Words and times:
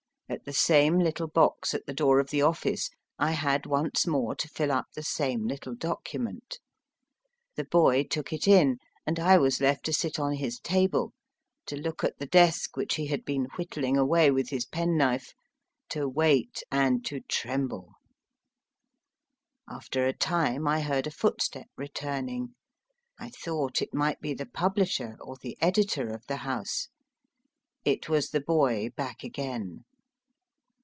At 0.31 0.45
the 0.45 0.53
same 0.53 0.97
little 0.97 1.27
box 1.27 1.73
at 1.73 1.85
the 1.87 1.93
door 1.93 2.21
of 2.21 2.29
the 2.29 2.41
office 2.41 2.89
I 3.19 3.31
had 3.31 3.65
once 3.65 4.07
more 4.07 4.33
to 4.35 4.47
fill 4.47 4.71
up 4.71 4.85
the 4.95 5.03
same 5.03 5.45
little 5.45 5.75
document. 5.75 6.59
The 7.57 7.65
boy 7.65 8.03
took 8.05 8.31
it 8.31 8.47
in, 8.47 8.77
and 9.05 9.19
I 9.19 9.37
was 9.37 9.59
left 9.59 9.83
to 9.87 9.93
sit 9.93 10.19
on 10.19 10.35
his 10.35 10.57
table, 10.57 11.11
to 11.65 11.75
look 11.75 12.05
at 12.05 12.17
the 12.17 12.25
desk 12.25 12.77
which 12.77 12.95
he 12.95 13.07
had 13.07 13.25
been 13.25 13.49
whittling 13.57 13.97
away 13.97 14.31
with 14.31 14.47
his 14.51 14.65
penknife, 14.65 15.33
to 15.89 16.07
wait 16.07 16.63
and 16.71 17.03
to 17.07 17.19
tremble. 17.27 17.95
After 19.69 20.07
a 20.07 20.13
time 20.13 20.65
I 20.65 20.79
heard 20.79 21.07
a 21.07 21.11
footstep 21.11 21.67
returning. 21.75 22.55
I 23.19 23.27
thought 23.31 23.81
it 23.81 23.93
might 23.93 24.21
be 24.21 24.33
the 24.33 24.45
pub 24.45 24.77
lisher 24.77 25.17
or 25.19 25.35
the 25.35 25.57
editor 25.59 26.07
of 26.13 26.25
the 26.27 26.37
house. 26.37 26.87
It 27.83 28.07
was 28.07 28.29
the 28.29 28.39
boy 28.41 28.91
back 28.95 29.25
again. 29.25 29.83